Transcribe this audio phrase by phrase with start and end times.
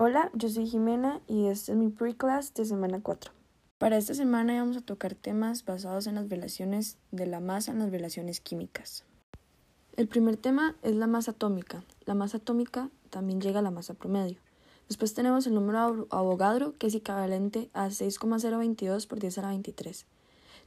[0.00, 3.32] Hola, yo soy Jimena y este es mi pre-class de semana 4.
[3.78, 7.80] Para esta semana vamos a tocar temas basados en las relaciones de la masa en
[7.80, 9.04] las relaciones químicas.
[9.96, 11.82] El primer tema es la masa atómica.
[12.04, 14.38] La masa atómica también llega a la masa promedio.
[14.86, 20.06] Después tenemos el número Avogadro, que es equivalente a 6,022 por 10 a la 23.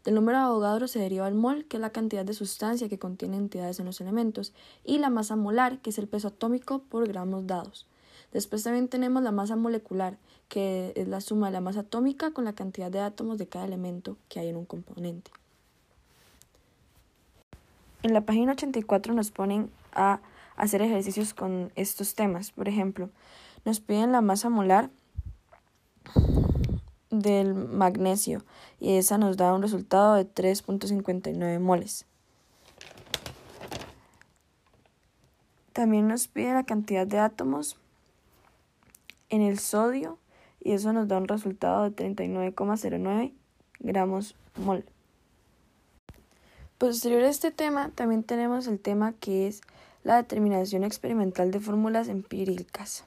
[0.04, 3.38] Del número Avogadro se deriva el mol, que es la cantidad de sustancia que contiene
[3.38, 4.52] entidades en los elementos,
[4.84, 7.88] y la masa molar, que es el peso atómico por gramos dados.
[8.32, 10.18] Después también tenemos la masa molecular,
[10.48, 13.66] que es la suma de la masa atómica con la cantidad de átomos de cada
[13.66, 15.32] elemento que hay en un componente.
[18.04, 20.22] En la página 84 nos ponen a
[20.56, 22.52] hacer ejercicios con estos temas.
[22.52, 23.10] Por ejemplo,
[23.66, 24.90] nos piden la masa molar
[27.10, 28.44] del magnesio
[28.80, 32.06] y esa nos da un resultado de 3.59 moles.
[35.74, 37.78] También nos pide la cantidad de átomos
[39.32, 40.20] en el sodio
[40.60, 43.34] y eso nos da un resultado de 39,09
[43.80, 44.86] gramos mol.
[46.78, 49.62] Posterior a este tema, también tenemos el tema que es
[50.04, 53.06] la determinación experimental de fórmulas empíricas.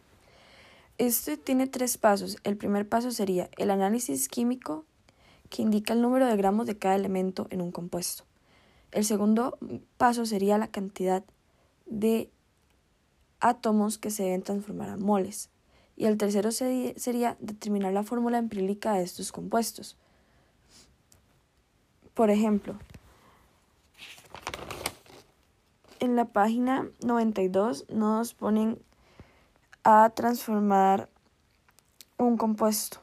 [0.97, 2.37] Este tiene tres pasos.
[2.45, 4.85] El primer paso sería el análisis químico,
[5.51, 8.25] que indica el número de gramos de cada elemento en un compuesto.
[8.93, 9.59] El segundo
[9.97, 11.25] paso sería la cantidad
[11.87, 12.31] de
[13.41, 15.51] átomos que se deben transformar a moles.
[15.97, 19.97] Y el tercero sería determinar la fórmula empírica de estos compuestos.
[22.15, 22.77] Por ejemplo,
[26.01, 28.79] en la página 92 nos ponen
[29.85, 31.09] a transformar
[32.19, 32.99] un compuesto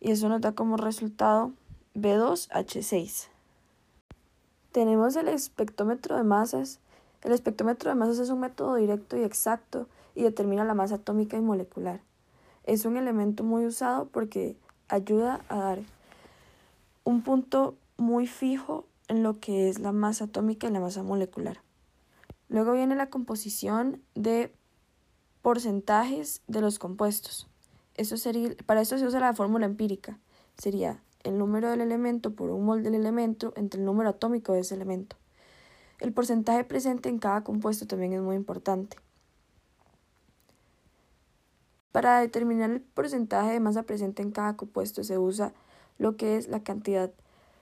[0.00, 1.52] y eso nos da como resultado
[1.94, 3.28] B2H6.
[4.72, 6.80] Tenemos el espectrómetro de masas.
[7.22, 11.36] El espectrómetro de masas es un método directo y exacto y determina la masa atómica
[11.36, 12.00] y molecular.
[12.66, 14.56] Es un elemento muy usado porque
[14.88, 15.78] ayuda a dar
[17.04, 21.62] un punto muy fijo en lo que es la masa atómica y la masa molecular.
[22.48, 24.52] Luego viene la composición de
[25.42, 27.48] porcentajes de los compuestos.
[27.94, 30.18] Eso sería, para eso se usa la fórmula empírica.
[30.58, 34.60] Sería el número del elemento por un mol del elemento entre el número atómico de
[34.60, 35.16] ese elemento.
[36.00, 38.98] El porcentaje presente en cada compuesto también es muy importante.
[41.96, 45.54] Para determinar el porcentaje de masa presente en cada compuesto se usa
[45.96, 47.10] lo que es la cantidad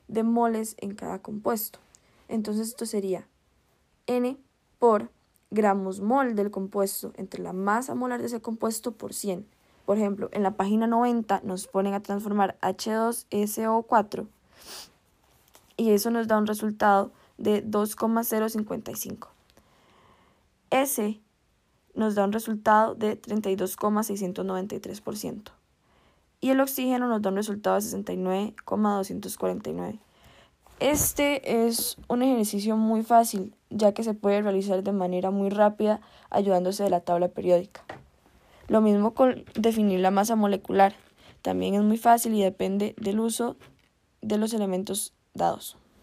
[0.08, 1.78] de moles en cada compuesto.
[2.26, 3.28] Entonces esto sería
[4.08, 4.36] n
[4.80, 5.12] por
[5.52, 9.46] gramos mol del compuesto entre la masa molar de ese compuesto por 100.
[9.86, 14.26] Por ejemplo, en la página 90 nos ponen a transformar H2SO4
[15.76, 19.28] y eso nos da un resultado de 2,055.
[20.70, 21.20] S
[21.94, 25.50] nos da un resultado de 32,693%.
[26.40, 29.98] Y el oxígeno nos da un resultado de 69,249.
[30.80, 36.00] Este es un ejercicio muy fácil, ya que se puede realizar de manera muy rápida
[36.30, 37.84] ayudándose de la tabla periódica.
[38.68, 40.94] Lo mismo con definir la masa molecular.
[41.42, 43.56] También es muy fácil y depende del uso
[44.20, 45.76] de los elementos dados.